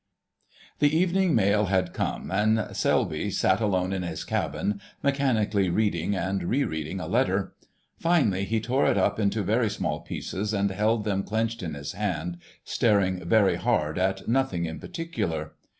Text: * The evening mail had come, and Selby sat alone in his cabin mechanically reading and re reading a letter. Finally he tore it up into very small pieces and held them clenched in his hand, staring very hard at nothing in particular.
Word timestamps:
* 0.41 0.79
The 0.79 0.89
evening 0.97 1.35
mail 1.35 1.65
had 1.65 1.93
come, 1.93 2.31
and 2.31 2.75
Selby 2.75 3.29
sat 3.29 3.61
alone 3.61 3.93
in 3.93 4.01
his 4.01 4.23
cabin 4.23 4.81
mechanically 5.03 5.69
reading 5.69 6.15
and 6.15 6.41
re 6.43 6.63
reading 6.63 6.99
a 6.99 7.05
letter. 7.05 7.53
Finally 7.99 8.45
he 8.45 8.59
tore 8.59 8.87
it 8.87 8.97
up 8.97 9.19
into 9.19 9.43
very 9.43 9.69
small 9.69 9.99
pieces 9.99 10.55
and 10.55 10.71
held 10.71 11.03
them 11.03 11.21
clenched 11.21 11.61
in 11.61 11.75
his 11.75 11.91
hand, 11.91 12.39
staring 12.63 13.23
very 13.23 13.57
hard 13.57 13.99
at 13.99 14.27
nothing 14.27 14.65
in 14.65 14.79
particular. 14.79 15.51